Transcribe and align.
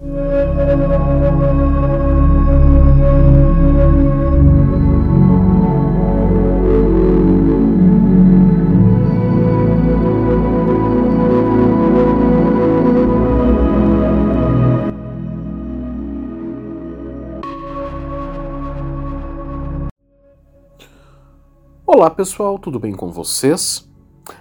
Olá 0.00 0.06
pessoal, 22.10 22.56
tudo 22.60 22.78
bem 22.78 22.92
com 22.92 23.10
vocês? 23.10 23.84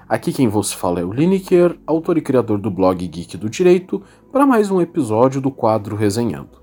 Aqui 0.08 0.32
quem 0.32 0.48
vos 0.48 0.72
fala 0.72 1.00
é 1.00 1.04
o 1.04 1.12
Lineker, 1.12 1.78
autor 1.86 2.18
e 2.18 2.22
criador 2.22 2.60
do 2.60 2.72
blog 2.72 3.06
Geek 3.08 3.38
do 3.38 3.50
Direito, 3.50 4.02
para 4.32 4.46
mais 4.46 4.72
um 4.72 4.80
episódio 4.82 5.42
do 5.42 5.52
quadro 5.52 5.96
Resenhando. 5.96 6.62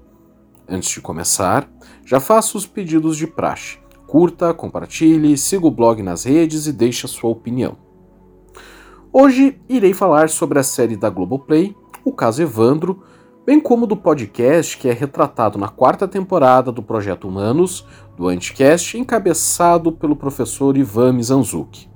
Antes 0.68 0.90
de 0.90 1.00
começar, 1.00 1.68
já 2.04 2.18
faço 2.20 2.56
os 2.56 2.66
pedidos 2.66 3.16
de 3.16 3.26
praxe. 3.26 3.78
Curta, 4.06 4.54
compartilhe, 4.54 5.36
siga 5.36 5.66
o 5.66 5.70
blog 5.70 6.02
nas 6.02 6.24
redes 6.24 6.66
e 6.66 6.72
deixe 6.72 7.06
a 7.06 7.08
sua 7.08 7.30
opinião. 7.30 7.76
Hoje 9.12 9.60
irei 9.68 9.92
falar 9.92 10.28
sobre 10.28 10.58
a 10.58 10.62
série 10.62 10.96
da 10.96 11.10
Globoplay, 11.10 11.76
O 12.04 12.12
Caso 12.12 12.42
Evandro, 12.42 13.02
bem 13.46 13.60
como 13.60 13.86
do 13.86 13.96
podcast 13.96 14.78
que 14.78 14.88
é 14.88 14.92
retratado 14.92 15.58
na 15.58 15.68
quarta 15.68 16.08
temporada 16.08 16.72
do 16.72 16.82
Projeto 16.82 17.28
Humanos, 17.28 17.86
do 18.16 18.26
Anticast, 18.28 18.98
encabeçado 18.98 19.92
pelo 19.92 20.16
professor 20.16 20.76
Ivan 20.76 21.12
Mizanzuki. 21.12 21.93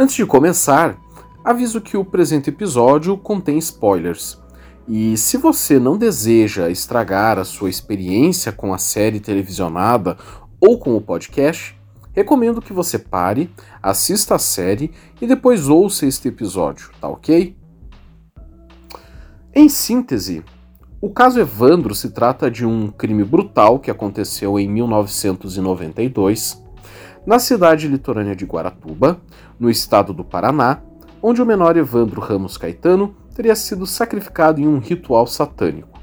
Antes 0.00 0.16
de 0.16 0.24
começar, 0.24 0.98
aviso 1.44 1.78
que 1.78 1.94
o 1.94 2.02
presente 2.02 2.48
episódio 2.48 3.18
contém 3.18 3.58
spoilers. 3.58 4.40
E 4.88 5.14
se 5.18 5.36
você 5.36 5.78
não 5.78 5.98
deseja 5.98 6.70
estragar 6.70 7.38
a 7.38 7.44
sua 7.44 7.68
experiência 7.68 8.50
com 8.50 8.72
a 8.72 8.78
série 8.78 9.20
televisionada 9.20 10.16
ou 10.58 10.78
com 10.78 10.96
o 10.96 11.02
podcast, 11.02 11.78
recomendo 12.14 12.62
que 12.62 12.72
você 12.72 12.98
pare, 12.98 13.50
assista 13.82 14.36
a 14.36 14.38
série 14.38 14.90
e 15.20 15.26
depois 15.26 15.68
ouça 15.68 16.06
este 16.06 16.28
episódio, 16.28 16.90
tá 16.98 17.06
ok? 17.06 17.54
Em 19.54 19.68
síntese, 19.68 20.42
o 20.98 21.10
caso 21.10 21.38
Evandro 21.38 21.94
se 21.94 22.08
trata 22.08 22.50
de 22.50 22.64
um 22.64 22.88
crime 22.88 23.22
brutal 23.22 23.78
que 23.78 23.90
aconteceu 23.90 24.58
em 24.58 24.66
1992 24.66 26.69
na 27.26 27.38
cidade 27.38 27.86
litorânea 27.86 28.34
de 28.34 28.44
Guaratuba, 28.44 29.20
no 29.58 29.70
estado 29.70 30.12
do 30.12 30.24
Paraná, 30.24 30.80
onde 31.22 31.42
o 31.42 31.46
menor 31.46 31.76
Evandro 31.76 32.20
Ramos 32.20 32.56
Caetano 32.56 33.14
teria 33.34 33.54
sido 33.54 33.86
sacrificado 33.86 34.60
em 34.60 34.66
um 34.66 34.78
ritual 34.78 35.26
satânico. 35.26 36.00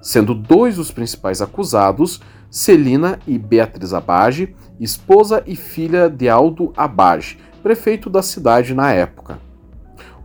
Sendo 0.00 0.34
dois 0.34 0.78
os 0.78 0.90
principais 0.90 1.42
acusados, 1.42 2.20
Celina 2.50 3.18
e 3.26 3.38
Beatriz 3.38 3.92
Abage, 3.92 4.54
esposa 4.78 5.42
e 5.46 5.56
filha 5.56 6.08
de 6.08 6.28
Aldo 6.28 6.72
Abage, 6.76 7.38
prefeito 7.62 8.08
da 8.08 8.22
cidade 8.22 8.74
na 8.74 8.92
época. 8.92 9.38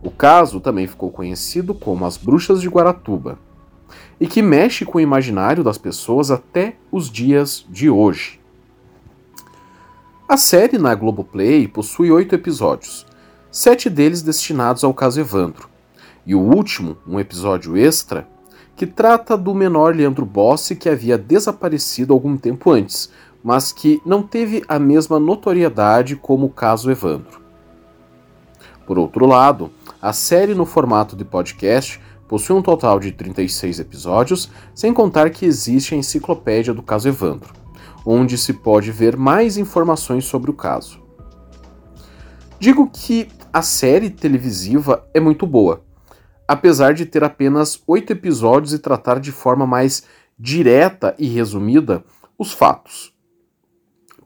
O 0.02 0.10
caso 0.10 0.60
também 0.60 0.86
ficou 0.86 1.10
conhecido 1.10 1.74
como 1.74 2.04
as 2.04 2.16
Bruxas 2.16 2.60
de 2.60 2.68
Guaratuba 2.68 3.38
e 4.20 4.26
que 4.26 4.42
mexe 4.42 4.84
com 4.84 4.98
o 4.98 5.00
imaginário 5.00 5.64
das 5.64 5.78
pessoas 5.78 6.30
até 6.30 6.76
os 6.92 7.10
dias 7.10 7.66
de 7.68 7.90
hoje. 7.90 8.43
A 10.34 10.36
série 10.36 10.78
na 10.78 10.92
Globoplay 10.96 11.68
possui 11.68 12.10
oito 12.10 12.34
episódios, 12.34 13.06
sete 13.52 13.88
deles 13.88 14.20
destinados 14.20 14.82
ao 14.82 14.92
caso 14.92 15.20
Evandro, 15.20 15.68
e 16.26 16.34
o 16.34 16.40
último, 16.40 16.96
um 17.06 17.20
episódio 17.20 17.76
extra, 17.76 18.26
que 18.74 18.84
trata 18.84 19.36
do 19.36 19.54
menor 19.54 19.94
Leandro 19.94 20.26
Bossi 20.26 20.74
que 20.74 20.88
havia 20.88 21.16
desaparecido 21.16 22.12
algum 22.12 22.36
tempo 22.36 22.72
antes, 22.72 23.12
mas 23.44 23.70
que 23.70 24.02
não 24.04 24.24
teve 24.24 24.64
a 24.66 24.76
mesma 24.76 25.20
notoriedade 25.20 26.16
como 26.16 26.46
o 26.46 26.50
caso 26.50 26.90
Evandro. 26.90 27.40
Por 28.84 28.98
outro 28.98 29.26
lado, 29.26 29.70
a 30.02 30.12
série 30.12 30.52
no 30.52 30.66
formato 30.66 31.14
de 31.14 31.24
podcast 31.24 32.00
possui 32.26 32.56
um 32.56 32.62
total 32.62 32.98
de 32.98 33.12
36 33.12 33.78
episódios, 33.78 34.50
sem 34.74 34.92
contar 34.92 35.30
que 35.30 35.46
existe 35.46 35.94
a 35.94 35.96
enciclopédia 35.96 36.74
do 36.74 36.82
caso 36.82 37.06
Evandro, 37.06 37.62
onde 38.04 38.36
se 38.36 38.52
pode 38.52 38.90
ver 38.92 39.16
mais 39.16 39.56
informações 39.56 40.24
sobre 40.24 40.50
o 40.50 40.54
caso. 40.54 41.02
Digo 42.58 42.88
que 42.90 43.28
a 43.52 43.62
série 43.62 44.10
televisiva 44.10 45.08
é 45.12 45.20
muito 45.20 45.46
boa, 45.46 45.82
apesar 46.46 46.94
de 46.94 47.06
ter 47.06 47.22
apenas 47.24 47.82
oito 47.86 48.12
episódios 48.12 48.72
e 48.72 48.78
tratar 48.78 49.20
de 49.20 49.32
forma 49.32 49.66
mais 49.66 50.04
direta 50.38 51.14
e 51.18 51.26
resumida 51.26 52.04
os 52.38 52.52
fatos. 52.52 53.14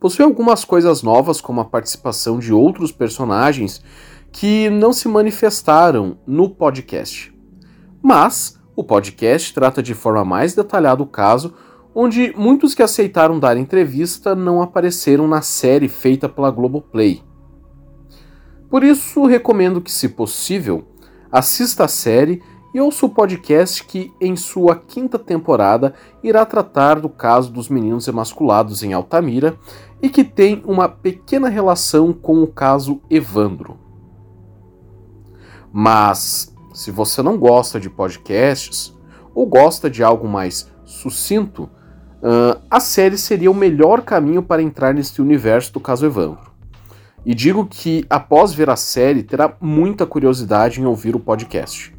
Possui 0.00 0.24
algumas 0.24 0.64
coisas 0.64 1.02
novas, 1.02 1.40
como 1.40 1.60
a 1.60 1.64
participação 1.64 2.38
de 2.38 2.52
outros 2.52 2.92
personagens 2.92 3.82
que 4.30 4.70
não 4.70 4.92
se 4.92 5.08
manifestaram 5.08 6.18
no 6.26 6.48
podcast. 6.50 7.34
Mas 8.00 8.58
o 8.76 8.84
podcast 8.84 9.52
trata 9.52 9.82
de 9.82 9.94
forma 9.94 10.24
mais 10.24 10.54
detalhada 10.54 11.02
o 11.02 11.06
caso, 11.06 11.54
onde 12.00 12.32
muitos 12.36 12.76
que 12.76 12.82
aceitaram 12.84 13.40
dar 13.40 13.56
entrevista 13.56 14.32
não 14.32 14.62
apareceram 14.62 15.26
na 15.26 15.42
série 15.42 15.88
feita 15.88 16.28
pela 16.28 16.48
Globoplay. 16.48 17.24
Por 18.70 18.84
isso, 18.84 19.26
recomendo 19.26 19.80
que, 19.80 19.90
se 19.90 20.08
possível, 20.08 20.86
assista 21.32 21.86
a 21.86 21.88
série 21.88 22.40
e 22.72 22.80
ouça 22.80 23.04
o 23.04 23.08
podcast 23.08 23.82
que, 23.82 24.12
em 24.20 24.36
sua 24.36 24.76
quinta 24.76 25.18
temporada, 25.18 25.92
irá 26.22 26.46
tratar 26.46 27.00
do 27.00 27.08
caso 27.08 27.50
dos 27.50 27.68
meninos 27.68 28.06
emasculados 28.06 28.84
em 28.84 28.92
Altamira 28.92 29.58
e 30.00 30.08
que 30.08 30.22
tem 30.22 30.62
uma 30.64 30.88
pequena 30.88 31.48
relação 31.48 32.12
com 32.12 32.44
o 32.44 32.46
caso 32.46 33.02
Evandro. 33.10 33.76
Mas, 35.72 36.54
se 36.72 36.92
você 36.92 37.22
não 37.22 37.36
gosta 37.36 37.80
de 37.80 37.90
podcasts 37.90 38.96
ou 39.34 39.44
gosta 39.44 39.90
de 39.90 40.04
algo 40.04 40.28
mais 40.28 40.70
sucinto, 40.84 41.68
uh, 42.22 42.60
a 42.70 42.80
série 42.80 43.18
seria 43.18 43.50
o 43.50 43.54
melhor 43.54 44.02
caminho 44.02 44.42
para 44.42 44.62
entrar 44.62 44.94
neste 44.94 45.20
universo 45.20 45.72
do 45.72 45.80
caso 45.80 46.06
Evandro. 46.06 46.48
E 47.24 47.34
digo 47.34 47.66
que, 47.66 48.04
após 48.08 48.54
ver 48.54 48.70
a 48.70 48.76
série, 48.76 49.22
terá 49.22 49.54
muita 49.60 50.06
curiosidade 50.06 50.80
em 50.80 50.86
ouvir 50.86 51.14
o 51.14 51.20
podcast. 51.20 51.94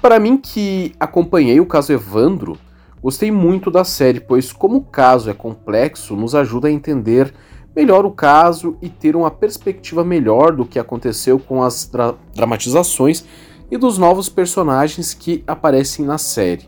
Para 0.00 0.18
mim, 0.18 0.36
que 0.36 0.94
acompanhei 0.98 1.60
o 1.60 1.66
caso 1.66 1.92
Evandro, 1.92 2.58
gostei 3.02 3.30
muito 3.30 3.70
da 3.70 3.84
série, 3.84 4.20
pois, 4.20 4.52
como 4.52 4.78
o 4.78 4.84
caso 4.84 5.30
é 5.30 5.34
complexo, 5.34 6.16
nos 6.16 6.34
ajuda 6.34 6.68
a 6.68 6.72
entender 6.72 7.32
melhor 7.74 8.06
o 8.06 8.10
caso 8.10 8.76
e 8.80 8.88
ter 8.88 9.14
uma 9.14 9.30
perspectiva 9.30 10.02
melhor 10.02 10.56
do 10.56 10.64
que 10.64 10.78
aconteceu 10.78 11.38
com 11.38 11.62
as 11.62 11.86
dra 11.86 12.14
dramatizações 12.34 13.24
e 13.70 13.76
dos 13.76 13.98
novos 13.98 14.28
personagens 14.28 15.12
que 15.12 15.44
aparecem 15.46 16.04
na 16.04 16.16
série. 16.16 16.66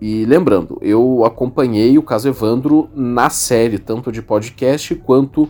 E 0.00 0.24
lembrando, 0.24 0.78
eu 0.80 1.24
acompanhei 1.26 1.98
o 1.98 2.02
caso 2.02 2.28
Evandro 2.28 2.88
na 2.94 3.28
série, 3.28 3.78
tanto 3.78 4.10
de 4.10 4.22
podcast 4.22 4.94
quanto 4.94 5.48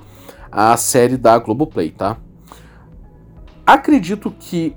a 0.51 0.77
série 0.77 1.17
da 1.17 1.39
Globoplay, 1.39 1.91
tá? 1.91 2.17
Acredito 3.65 4.35
que 4.37 4.75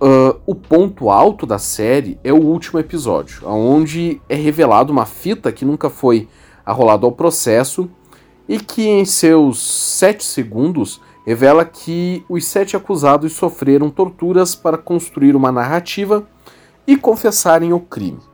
uh, 0.00 0.40
o 0.46 0.54
ponto 0.54 1.10
alto 1.10 1.44
da 1.44 1.58
série 1.58 2.18
é 2.24 2.32
o 2.32 2.40
último 2.40 2.80
episódio, 2.80 3.46
onde 3.46 4.20
é 4.30 4.34
revelado 4.34 4.90
uma 4.90 5.04
fita 5.04 5.52
que 5.52 5.66
nunca 5.66 5.90
foi 5.90 6.26
arrolado 6.64 7.04
ao 7.04 7.12
processo 7.12 7.90
e 8.48 8.58
que 8.58 8.88
em 8.88 9.04
seus 9.04 9.60
sete 9.60 10.24
segundos 10.24 11.02
revela 11.26 11.66
que 11.66 12.24
os 12.28 12.46
sete 12.46 12.76
acusados 12.76 13.34
sofreram 13.34 13.90
torturas 13.90 14.54
para 14.54 14.78
construir 14.78 15.36
uma 15.36 15.52
narrativa 15.52 16.26
e 16.86 16.96
confessarem 16.96 17.74
o 17.74 17.80
crime. 17.80 18.31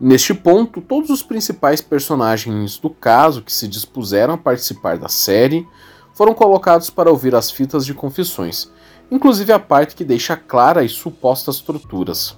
Neste 0.00 0.32
ponto, 0.32 0.80
todos 0.80 1.10
os 1.10 1.22
principais 1.22 1.82
personagens 1.82 2.78
do 2.78 2.88
caso 2.88 3.42
que 3.42 3.52
se 3.52 3.68
dispuseram 3.68 4.32
a 4.32 4.38
participar 4.38 4.96
da 4.96 5.08
série 5.08 5.68
foram 6.14 6.32
colocados 6.32 6.88
para 6.88 7.10
ouvir 7.10 7.34
as 7.34 7.50
fitas 7.50 7.84
de 7.84 7.92
confissões, 7.92 8.70
inclusive 9.10 9.52
a 9.52 9.58
parte 9.58 9.94
que 9.94 10.02
deixa 10.02 10.36
clara 10.36 10.80
as 10.80 10.92
supostas 10.92 11.60
torturas. 11.60 12.34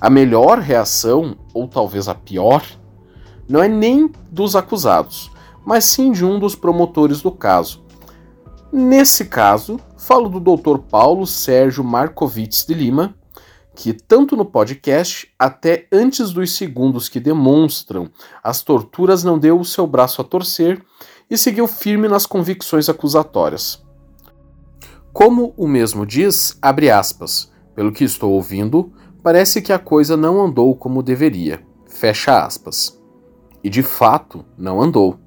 A 0.00 0.08
melhor 0.08 0.58
reação, 0.58 1.36
ou 1.52 1.68
talvez 1.68 2.08
a 2.08 2.14
pior, 2.14 2.64
não 3.46 3.62
é 3.62 3.68
nem 3.68 4.10
dos 4.30 4.56
acusados, 4.56 5.30
mas 5.66 5.84
sim 5.84 6.12
de 6.12 6.24
um 6.24 6.38
dos 6.38 6.54
promotores 6.54 7.20
do 7.20 7.30
caso. 7.30 7.84
Nesse 8.72 9.26
caso, 9.26 9.78
falo 9.98 10.30
do 10.30 10.56
Dr. 10.56 10.78
Paulo 10.78 11.26
Sérgio 11.26 11.84
Markovits 11.84 12.64
de 12.64 12.72
Lima, 12.72 13.14
que 13.80 13.94
tanto 13.94 14.36
no 14.36 14.44
podcast, 14.44 15.32
até 15.38 15.86
antes 15.90 16.32
dos 16.32 16.54
segundos 16.54 17.08
que 17.08 17.18
demonstram 17.18 18.10
as 18.44 18.62
torturas, 18.62 19.24
não 19.24 19.38
deu 19.38 19.58
o 19.58 19.64
seu 19.64 19.86
braço 19.86 20.20
a 20.20 20.24
torcer 20.24 20.84
e 21.30 21.38
seguiu 21.38 21.66
firme 21.66 22.06
nas 22.06 22.26
convicções 22.26 22.90
acusatórias. 22.90 23.82
Como 25.14 25.54
o 25.56 25.66
mesmo 25.66 26.04
diz, 26.04 26.58
abre 26.60 26.90
aspas, 26.90 27.50
pelo 27.74 27.90
que 27.90 28.04
estou 28.04 28.32
ouvindo, 28.32 28.92
parece 29.22 29.62
que 29.62 29.72
a 29.72 29.78
coisa 29.78 30.14
não 30.14 30.44
andou 30.44 30.76
como 30.76 31.02
deveria. 31.02 31.64
Fecha 31.86 32.44
aspas. 32.44 33.00
E 33.64 33.70
de 33.70 33.82
fato, 33.82 34.44
não 34.58 34.82
andou. 34.82 35.18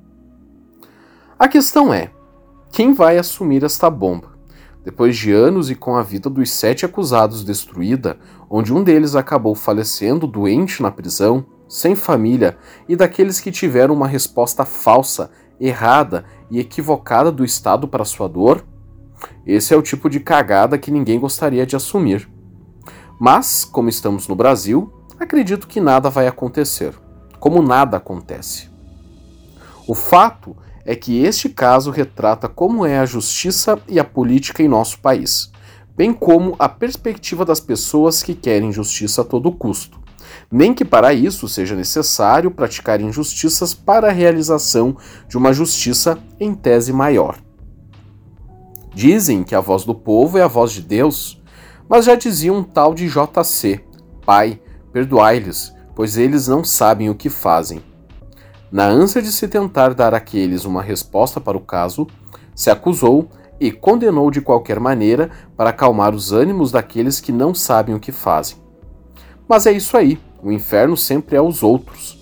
A 1.40 1.48
questão 1.48 1.92
é: 1.92 2.12
quem 2.72 2.94
vai 2.94 3.18
assumir 3.18 3.64
esta 3.64 3.90
bomba? 3.90 4.33
Depois 4.84 5.16
de 5.16 5.32
anos 5.32 5.70
e 5.70 5.76
com 5.76 5.96
a 5.96 6.04
vida 6.04 6.30
dos 6.30 6.52
sete 6.52 6.86
acusados 6.86 7.44
destruída, 7.44 8.18
onde 8.50 8.74
um 8.74 8.84
deles 8.84 9.16
acabou 9.16 9.56
falecendo 9.56 10.28
doente 10.28 10.82
na 10.82 10.92
prisão, 10.92 11.46
sem 11.70 11.96
família, 11.96 12.58
e 12.88 12.96
daqueles 12.96 13.40
que 13.40 13.52
tiveram 13.52 13.96
uma 13.96 14.08
resposta 14.08 14.66
falsa, 14.66 15.32
errada 15.60 16.26
e 16.52 16.60
equivocada 16.60 17.32
do 17.32 17.46
Estado 17.46 17.88
para 17.88 18.04
sua 18.04 18.28
dor? 18.28 18.66
Esse 19.46 19.74
é 19.74 19.78
o 19.78 19.82
tipo 19.82 20.10
de 20.10 20.20
cagada 20.20 20.78
que 20.78 20.92
ninguém 20.92 21.20
gostaria 21.20 21.66
de 21.66 21.76
assumir. 21.76 22.30
Mas, 23.20 23.64
como 23.64 23.88
estamos 23.88 24.28
no 24.28 24.36
Brasil, 24.36 24.92
acredito 25.18 25.68
que 25.68 25.80
nada 25.80 26.10
vai 26.10 26.28
acontecer. 26.28 26.94
Como 27.40 27.62
nada 27.62 27.98
acontece. 27.98 28.70
O 29.88 29.96
fato 29.96 30.56
é 30.86 30.96
que 30.96 31.24
este 31.24 31.50
caso 31.50 31.92
retrata 31.92 32.48
como 32.48 32.86
é 32.86 33.00
a 33.00 33.06
justiça 33.06 33.80
e 33.88 34.00
a 34.00 34.04
política 34.04 34.62
em 34.62 34.68
nosso 34.68 35.00
país, 35.00 35.52
bem 35.96 36.14
como 36.14 36.56
a 36.60 36.68
perspectiva 36.68 37.46
das 37.46 37.60
pessoas 37.60 38.22
que 38.22 38.34
querem 38.34 38.72
justiça 38.72 39.22
a 39.22 39.26
todo 39.26 39.52
custo. 39.52 40.02
Nem 40.52 40.74
que 40.74 40.84
para 40.84 41.14
isso 41.14 41.48
seja 41.48 41.76
necessário 41.76 42.52
praticar 42.52 43.00
injustiças 43.00 43.74
para 43.74 44.10
a 44.10 44.12
realização 44.12 44.98
de 45.28 45.38
uma 45.38 45.54
justiça 45.54 46.18
em 46.40 46.54
tese 46.54 46.92
maior. 46.92 47.38
Dizem 48.94 49.44
que 49.44 49.56
a 49.56 49.60
voz 49.60 49.86
do 49.86 49.96
povo 49.96 50.38
é 50.38 50.42
a 50.42 50.48
voz 50.48 50.72
de 50.72 50.82
Deus, 50.82 51.42
mas 51.90 52.06
já 52.06 52.16
dizia 52.16 52.54
um 52.54 52.64
tal 52.64 52.94
de 52.94 53.08
JC, 53.08 53.84
Pai, 54.26 54.60
perdoai-lhes, 54.92 55.74
pois 55.96 56.18
eles 56.18 56.48
não 56.48 56.64
sabem 56.64 57.10
o 57.10 57.16
que 57.16 57.30
fazem. 57.30 57.84
Na 58.74 58.88
ânsia 58.88 59.22
de 59.22 59.32
se 59.32 59.48
tentar 59.48 59.94
dar 59.94 60.16
àqueles 60.16 60.66
uma 60.66 60.82
resposta 60.82 61.40
para 61.40 61.56
o 61.56 61.62
caso, 61.62 62.08
se 62.56 62.72
acusou 62.72 63.30
e 63.60 63.72
condenou 63.72 64.32
de 64.32 64.42
qualquer 64.42 64.80
maneira 64.80 65.30
para 65.56 65.70
acalmar 65.70 66.16
os 66.16 66.32
ânimos 66.32 66.72
daqueles 66.72 67.20
que 67.20 67.32
não 67.32 67.54
sabem 67.54 67.94
o 67.94 68.00
que 68.00 68.12
fazem. 68.12 68.58
Mas 69.48 69.68
é 69.68 69.72
isso 69.72 69.96
aí, 69.96 70.20
o 70.42 70.52
inferno 70.52 70.98
sempre 70.98 71.36
é 71.36 71.42
os 71.42 71.62
outros. 71.62 72.18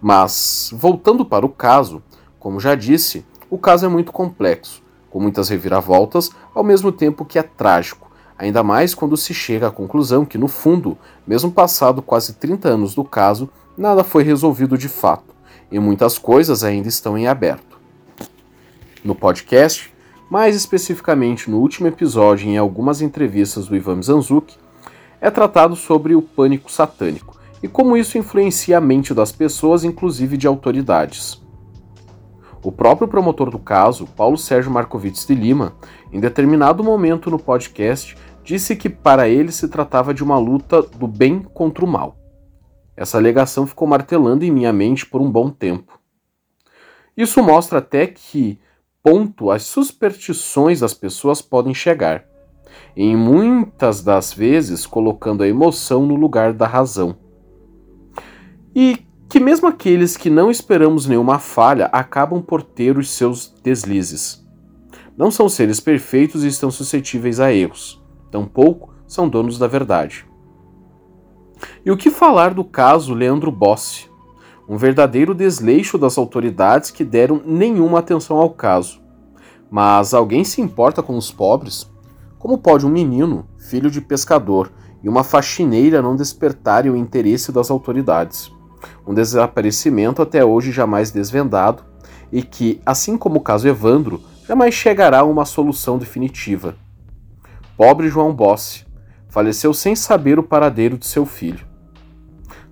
Mas, 0.00 0.70
voltando 0.72 1.24
para 1.24 1.44
o 1.44 1.48
caso, 1.48 2.00
como 2.38 2.60
já 2.60 2.76
disse, 2.76 3.26
o 3.50 3.58
caso 3.58 3.84
é 3.84 3.88
muito 3.88 4.12
complexo, 4.12 4.80
com 5.10 5.18
muitas 5.18 5.48
reviravoltas, 5.48 6.30
ao 6.54 6.62
mesmo 6.62 6.92
tempo 6.92 7.24
que 7.24 7.36
é 7.36 7.42
trágico, 7.42 8.12
ainda 8.38 8.62
mais 8.62 8.94
quando 8.94 9.16
se 9.16 9.34
chega 9.34 9.66
à 9.66 9.72
conclusão 9.72 10.24
que, 10.24 10.38
no 10.38 10.46
fundo, 10.46 10.96
mesmo 11.26 11.50
passado 11.50 12.00
quase 12.00 12.34
30 12.34 12.68
anos 12.68 12.94
do 12.94 13.02
caso, 13.02 13.50
nada 13.76 14.02
foi 14.02 14.22
resolvido 14.22 14.78
de 14.78 14.88
fato, 14.88 15.34
e 15.70 15.78
muitas 15.78 16.18
coisas 16.18 16.64
ainda 16.64 16.88
estão 16.88 17.16
em 17.16 17.26
aberto. 17.26 17.78
No 19.04 19.14
podcast, 19.14 19.92
mais 20.30 20.56
especificamente 20.56 21.50
no 21.50 21.58
último 21.58 21.86
episódio 21.86 22.48
e 22.48 22.50
em 22.50 22.58
algumas 22.58 23.00
entrevistas 23.00 23.66
do 23.66 23.76
Ivan 23.76 24.02
Zanzuki, 24.02 24.56
é 25.20 25.30
tratado 25.30 25.76
sobre 25.76 26.14
o 26.14 26.22
pânico 26.22 26.70
satânico 26.70 27.36
e 27.62 27.68
como 27.68 27.96
isso 27.96 28.18
influencia 28.18 28.78
a 28.78 28.80
mente 28.80 29.14
das 29.14 29.32
pessoas, 29.32 29.84
inclusive 29.84 30.36
de 30.36 30.46
autoridades. 30.46 31.40
O 32.62 32.72
próprio 32.72 33.06
promotor 33.06 33.50
do 33.50 33.58
caso, 33.58 34.06
Paulo 34.06 34.36
Sérgio 34.36 34.72
Marcovitz 34.72 35.24
de 35.24 35.34
Lima, 35.34 35.74
em 36.12 36.18
determinado 36.18 36.82
momento 36.82 37.30
no 37.30 37.38
podcast, 37.38 38.16
disse 38.42 38.74
que 38.74 38.88
para 38.88 39.28
ele 39.28 39.52
se 39.52 39.68
tratava 39.68 40.12
de 40.12 40.22
uma 40.24 40.38
luta 40.38 40.82
do 40.82 41.06
bem 41.06 41.40
contra 41.54 41.84
o 41.84 41.88
mal. 41.88 42.16
Essa 42.96 43.18
alegação 43.18 43.66
ficou 43.66 43.86
martelando 43.86 44.44
em 44.44 44.50
minha 44.50 44.72
mente 44.72 45.04
por 45.04 45.20
um 45.20 45.30
bom 45.30 45.50
tempo. 45.50 46.00
Isso 47.16 47.42
mostra 47.42 47.78
até 47.78 48.06
que 48.06 48.58
ponto 49.02 49.50
as 49.50 49.62
superstições 49.62 50.80
das 50.80 50.94
pessoas 50.94 51.40
podem 51.40 51.72
chegar, 51.72 52.24
em 52.96 53.16
muitas 53.16 54.02
das 54.02 54.32
vezes 54.32 54.86
colocando 54.86 55.42
a 55.42 55.48
emoção 55.48 56.06
no 56.06 56.14
lugar 56.14 56.52
da 56.52 56.66
razão. 56.66 57.16
E 58.74 59.06
que 59.28 59.40
mesmo 59.40 59.68
aqueles 59.68 60.16
que 60.16 60.30
não 60.30 60.50
esperamos 60.50 61.06
nenhuma 61.06 61.38
falha 61.38 61.86
acabam 61.86 62.42
por 62.42 62.62
ter 62.62 62.96
os 62.96 63.10
seus 63.10 63.48
deslizes. 63.62 64.44
Não 65.16 65.30
são 65.30 65.48
seres 65.48 65.80
perfeitos 65.80 66.44
e 66.44 66.48
estão 66.48 66.70
suscetíveis 66.70 67.40
a 67.40 67.52
erros, 67.52 68.02
tampouco 68.30 68.94
são 69.06 69.28
donos 69.28 69.58
da 69.58 69.66
verdade. 69.66 70.26
E 71.86 71.90
o 71.92 71.96
que 71.96 72.10
falar 72.10 72.52
do 72.52 72.64
caso 72.64 73.14
Leandro 73.14 73.52
Bossi? 73.52 74.10
Um 74.68 74.76
verdadeiro 74.76 75.32
desleixo 75.32 75.96
das 75.96 76.18
autoridades 76.18 76.90
que 76.90 77.04
deram 77.04 77.40
nenhuma 77.46 78.00
atenção 78.00 78.38
ao 78.38 78.50
caso. 78.50 79.00
Mas 79.70 80.12
alguém 80.12 80.42
se 80.42 80.60
importa 80.60 81.00
com 81.00 81.16
os 81.16 81.30
pobres? 81.30 81.88
Como 82.40 82.58
pode 82.58 82.84
um 82.84 82.88
menino, 82.88 83.46
filho 83.56 83.88
de 83.88 84.00
pescador, 84.00 84.72
e 85.00 85.08
uma 85.08 85.22
faxineira 85.22 86.02
não 86.02 86.16
despertarem 86.16 86.90
o 86.90 86.96
interesse 86.96 87.52
das 87.52 87.70
autoridades? 87.70 88.50
Um 89.06 89.14
desaparecimento 89.14 90.20
até 90.20 90.44
hoje 90.44 90.72
jamais 90.72 91.12
desvendado 91.12 91.84
e 92.32 92.42
que, 92.42 92.80
assim 92.84 93.16
como 93.16 93.36
o 93.36 93.42
caso 93.42 93.68
Evandro, 93.68 94.20
jamais 94.48 94.74
chegará 94.74 95.20
a 95.20 95.24
uma 95.24 95.44
solução 95.44 95.98
definitiva. 95.98 96.74
Pobre 97.76 98.08
João 98.08 98.34
Bossi, 98.34 98.84
faleceu 99.28 99.72
sem 99.72 99.94
saber 99.94 100.36
o 100.36 100.42
paradeiro 100.42 100.98
de 100.98 101.06
seu 101.06 101.24
filho. 101.24 101.75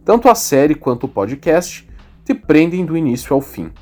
Tanto 0.04 0.28
a 0.28 0.34
série 0.34 0.74
quanto 0.74 1.04
o 1.04 1.08
podcast 1.08 1.88
te 2.24 2.34
prendem 2.34 2.84
do 2.84 2.96
início 2.96 3.32
ao 3.32 3.40
fim. 3.40 3.72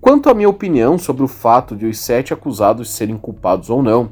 Quanto 0.00 0.28
à 0.28 0.34
minha 0.34 0.48
opinião 0.48 0.98
sobre 0.98 1.22
o 1.22 1.28
fato 1.28 1.76
de 1.76 1.86
os 1.86 1.98
sete 1.98 2.32
acusados 2.32 2.90
serem 2.90 3.16
culpados 3.16 3.70
ou 3.70 3.82
não, 3.82 4.10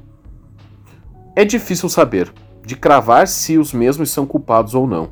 é 1.34 1.44
difícil 1.44 1.88
saber, 1.88 2.32
de 2.64 2.76
cravar 2.76 3.26
se 3.26 3.58
os 3.58 3.72
mesmos 3.72 4.10
são 4.10 4.24
culpados 4.24 4.74
ou 4.74 4.86
não. 4.86 5.08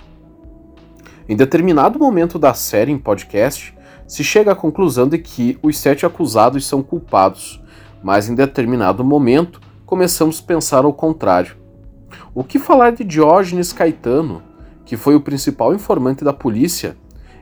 Em 1.28 1.34
determinado 1.34 1.98
momento 1.98 2.38
da 2.38 2.54
série 2.54 2.92
em 2.92 2.98
podcast, 2.98 3.76
se 4.06 4.22
chega 4.22 4.52
à 4.52 4.54
conclusão 4.54 5.08
de 5.08 5.18
que 5.18 5.58
os 5.60 5.76
sete 5.78 6.06
acusados 6.06 6.64
são 6.64 6.80
culpados, 6.80 7.60
mas 8.02 8.28
em 8.28 8.36
determinado 8.36 9.02
momento 9.02 9.60
começamos 9.84 10.40
a 10.40 10.46
pensar 10.46 10.84
ao 10.84 10.92
contrário. 10.92 11.56
O 12.32 12.44
que 12.44 12.58
falar 12.58 12.92
de 12.92 13.02
Diógenes 13.02 13.72
Caetano, 13.72 14.42
que 14.86 14.96
foi 14.96 15.16
o 15.16 15.20
principal 15.20 15.74
informante 15.74 16.24
da 16.24 16.32
polícia 16.32 16.96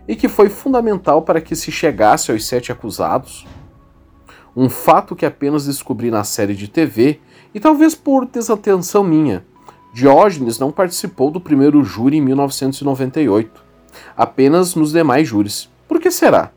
e 0.08 0.16
que 0.16 0.28
foi 0.28 0.48
fundamental 0.48 1.22
para 1.22 1.40
que 1.40 1.54
se 1.54 1.70
chegasse 1.70 2.32
aos 2.32 2.46
sete 2.46 2.72
acusados? 2.72 3.46
Um 4.56 4.68
fato 4.68 5.14
que 5.14 5.26
apenas 5.26 5.66
descobri 5.66 6.10
na 6.10 6.24
série 6.24 6.54
de 6.54 6.66
TV 6.66 7.20
e 7.54 7.60
talvez 7.60 7.94
por 7.94 8.24
desatenção 8.24 9.04
minha. 9.04 9.44
Diógenes 9.92 10.58
não 10.58 10.72
participou 10.72 11.30
do 11.30 11.40
primeiro 11.40 11.84
júri 11.84 12.16
em 12.16 12.20
1998, 12.20 13.62
apenas 14.16 14.74
nos 14.74 14.92
demais 14.92 15.28
júris. 15.28 15.68
Por 15.86 16.00
que 16.00 16.10
será? 16.10 16.50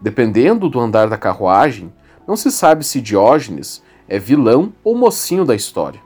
Dependendo 0.00 0.68
do 0.68 0.78
andar 0.78 1.08
da 1.08 1.16
carruagem, 1.16 1.92
não 2.26 2.36
se 2.36 2.50
sabe 2.50 2.84
se 2.84 3.00
Diógenes 3.00 3.82
é 4.08 4.18
vilão 4.18 4.72
ou 4.84 4.96
mocinho 4.96 5.44
da 5.44 5.54
história. 5.54 6.05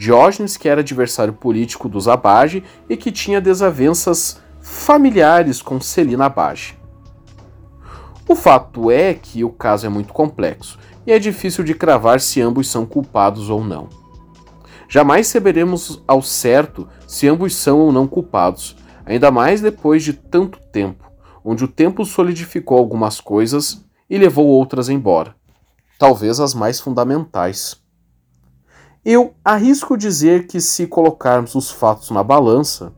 Diógenes, 0.00 0.56
que 0.56 0.66
era 0.66 0.80
adversário 0.80 1.34
político 1.34 1.86
dos 1.86 2.08
Abage 2.08 2.64
e 2.88 2.96
que 2.96 3.12
tinha 3.12 3.38
desavenças 3.38 4.40
familiares 4.62 5.60
com 5.60 5.78
Celina 5.78 6.24
Abage. 6.24 6.74
O 8.26 8.34
fato 8.34 8.90
é 8.90 9.12
que 9.12 9.44
o 9.44 9.50
caso 9.50 9.84
é 9.84 9.90
muito 9.90 10.14
complexo 10.14 10.78
e 11.06 11.12
é 11.12 11.18
difícil 11.18 11.62
de 11.62 11.74
cravar 11.74 12.18
se 12.18 12.40
ambos 12.40 12.70
são 12.70 12.86
culpados 12.86 13.50
ou 13.50 13.62
não. 13.62 13.90
Jamais 14.88 15.26
saberemos 15.26 16.02
ao 16.08 16.22
certo 16.22 16.88
se 17.06 17.28
ambos 17.28 17.54
são 17.54 17.78
ou 17.80 17.92
não 17.92 18.08
culpados, 18.08 18.78
ainda 19.04 19.30
mais 19.30 19.60
depois 19.60 20.02
de 20.02 20.14
tanto 20.14 20.58
tempo, 20.72 21.12
onde 21.44 21.62
o 21.62 21.68
tempo 21.68 22.06
solidificou 22.06 22.78
algumas 22.78 23.20
coisas 23.20 23.84
e 24.08 24.16
levou 24.16 24.46
outras 24.46 24.88
embora, 24.88 25.34
talvez 25.98 26.40
as 26.40 26.54
mais 26.54 26.80
fundamentais. 26.80 27.79
Eu 29.02 29.34
arrisco 29.42 29.96
dizer 29.96 30.46
que, 30.46 30.60
se 30.60 30.86
colocarmos 30.86 31.54
os 31.54 31.70
fatos 31.70 32.10
na 32.10 32.22
balança, 32.22 32.92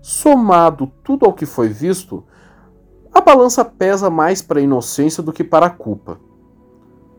somado 0.00 0.86
tudo 1.02 1.26
ao 1.26 1.32
que 1.32 1.44
foi 1.44 1.68
visto, 1.68 2.24
a 3.12 3.20
balança 3.20 3.64
pesa 3.64 4.08
mais 4.08 4.40
para 4.40 4.60
a 4.60 4.62
inocência 4.62 5.20
do 5.20 5.32
que 5.32 5.42
para 5.42 5.66
a 5.66 5.70
culpa. 5.70 6.20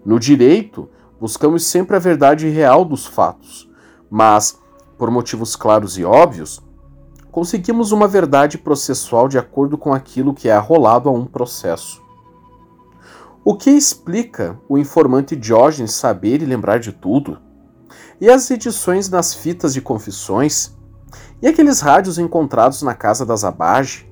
No 0.06 0.18
direito, 0.18 0.88
buscamos 1.20 1.66
sempre 1.66 1.98
a 1.98 2.00
verdade 2.00 2.48
real 2.48 2.86
dos 2.86 3.06
fatos, 3.06 3.70
mas, 4.10 4.58
por 4.98 5.12
motivos 5.12 5.58
claros 5.58 5.98
e 5.98 6.06
óbvios, 6.06 6.62
conseguimos 7.30 7.92
uma 7.92 8.08
verdade 8.08 8.58
processual 8.58 9.28
de 9.28 9.38
acordo 9.38 9.78
com 9.78 9.94
aquilo 9.94 10.34
que 10.34 10.48
é 10.48 10.54
arrolado 10.54 11.10
a 11.10 11.12
um 11.12 11.26
processo. 11.26 12.02
O 13.44 13.54
que 13.56 13.70
explica 13.70 14.58
o 14.70 14.78
informante 14.78 15.36
Diógenes 15.36 15.92
saber 15.92 16.42
e 16.42 16.46
lembrar 16.46 16.80
de 16.80 16.94
tudo? 16.94 17.49
E 18.20 18.30
as 18.30 18.50
edições 18.52 19.10
nas 19.10 19.34
fitas 19.34 19.74
de 19.74 19.82
confissões? 19.82 20.78
E 21.42 21.48
aqueles 21.48 21.80
rádios 21.80 22.20
encontrados 22.20 22.82
na 22.82 22.94
casa 22.94 23.26
das 23.26 23.44
Abage? 23.44 24.10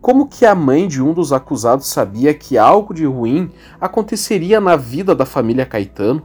Como 0.00 0.28
que 0.28 0.46
a 0.46 0.54
mãe 0.54 0.88
de 0.88 1.02
um 1.02 1.12
dos 1.12 1.32
acusados 1.32 1.86
sabia 1.86 2.32
que 2.32 2.56
algo 2.56 2.94
de 2.94 3.04
ruim 3.04 3.50
aconteceria 3.80 4.60
na 4.60 4.74
vida 4.74 5.14
da 5.14 5.26
família 5.26 5.66
Caetano? 5.66 6.22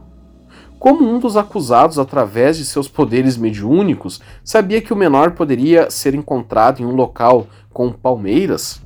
Como 0.78 1.08
um 1.08 1.18
dos 1.18 1.36
acusados, 1.36 1.98
através 1.98 2.56
de 2.56 2.64
seus 2.64 2.88
poderes 2.88 3.36
mediúnicos, 3.36 4.20
sabia 4.44 4.80
que 4.80 4.92
o 4.92 4.96
menor 4.96 5.32
poderia 5.32 5.90
ser 5.90 6.14
encontrado 6.14 6.80
em 6.80 6.86
um 6.86 6.94
local 6.94 7.46
com 7.72 7.92
palmeiras? 7.92 8.80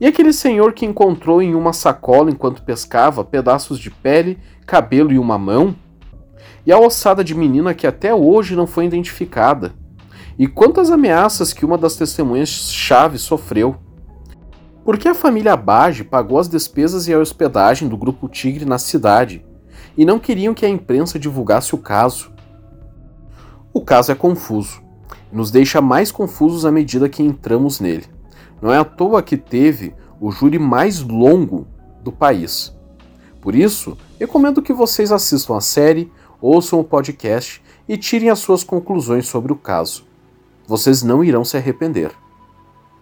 E 0.00 0.06
aquele 0.06 0.32
senhor 0.32 0.72
que 0.72 0.86
encontrou 0.86 1.42
em 1.42 1.54
uma 1.54 1.72
sacola 1.72 2.30
enquanto 2.30 2.62
pescava 2.62 3.24
pedaços 3.24 3.78
de 3.78 3.90
pele, 3.90 4.38
cabelo 4.64 5.12
e 5.12 5.18
uma 5.18 5.36
mão? 5.36 5.74
E 6.66 6.72
a 6.72 6.78
ossada 6.78 7.22
de 7.22 7.34
menina 7.34 7.74
que 7.74 7.86
até 7.86 8.14
hoje 8.14 8.56
não 8.56 8.66
foi 8.66 8.86
identificada? 8.86 9.74
E 10.38 10.46
quantas 10.46 10.90
ameaças 10.90 11.52
que 11.52 11.64
uma 11.64 11.76
das 11.76 11.96
testemunhas-chave 11.96 13.18
sofreu? 13.18 13.76
Por 14.84 14.96
que 14.96 15.08
a 15.08 15.14
família 15.14 15.52
Abage 15.52 16.04
pagou 16.04 16.38
as 16.38 16.48
despesas 16.48 17.08
e 17.08 17.12
a 17.12 17.18
hospedagem 17.18 17.88
do 17.88 17.96
Grupo 17.96 18.28
Tigre 18.28 18.64
na 18.64 18.78
cidade 18.78 19.44
e 19.96 20.04
não 20.04 20.18
queriam 20.18 20.54
que 20.54 20.64
a 20.64 20.68
imprensa 20.68 21.18
divulgasse 21.18 21.74
o 21.74 21.78
caso? 21.78 22.32
O 23.72 23.80
caso 23.80 24.12
é 24.12 24.14
confuso 24.14 24.88
nos 25.32 25.50
deixa 25.50 25.80
mais 25.80 26.10
confusos 26.10 26.64
à 26.64 26.72
medida 26.72 27.08
que 27.08 27.22
entramos 27.22 27.80
nele. 27.80 28.06
Não 28.60 28.72
é 28.72 28.78
à 28.78 28.84
toa 28.84 29.22
que 29.22 29.36
teve 29.36 29.94
o 30.20 30.30
júri 30.30 30.58
mais 30.58 31.00
longo 31.00 31.66
do 32.02 32.10
país. 32.10 32.74
Por 33.40 33.54
isso, 33.54 33.96
recomendo 34.18 34.62
que 34.62 34.72
vocês 34.72 35.12
assistam 35.12 35.56
a 35.56 35.60
série, 35.60 36.10
ouçam 36.40 36.80
o 36.80 36.84
podcast 36.84 37.62
e 37.88 37.96
tirem 37.96 38.30
as 38.30 38.38
suas 38.38 38.62
conclusões 38.62 39.26
sobre 39.26 39.52
o 39.52 39.56
caso. 39.56 40.04
Vocês 40.66 41.02
não 41.02 41.24
irão 41.24 41.44
se 41.44 41.56
arrepender. 41.56 42.12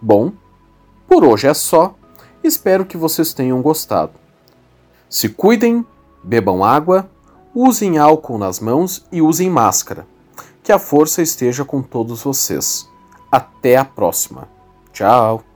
Bom, 0.00 0.33
por 1.09 1.25
hoje 1.25 1.49
é 1.49 1.55
só. 1.55 1.95
Espero 2.43 2.87
que 2.87 2.97
vocês 2.97 3.35
tenham 3.35 3.61
gostado. 3.61 4.12
Se 5.09 5.28
cuidem, 5.28 5.85
bebam 6.23 6.64
água, 6.64 7.11
usem 7.55 7.99
álcool 7.99 8.38
nas 8.38 8.61
mãos 8.61 9.05
e 9.11 9.21
usem 9.21 9.50
máscara. 9.50 10.07
Que 10.62 10.73
a 10.73 10.78
força 10.78 11.23
esteja 11.23 11.64
com 11.64 11.83
todos 11.83 12.23
vocês. 12.23 12.88
Até 13.31 13.76
a 13.76 13.85
próxima! 13.85 14.49
Tchau! 14.93 15.56